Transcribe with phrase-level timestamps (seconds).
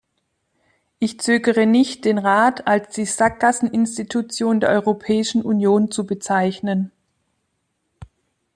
[0.97, 6.91] Ich zögere nicht, den Rat als die Sackgassen-Institution der Europäischen Union zu bezeichnen.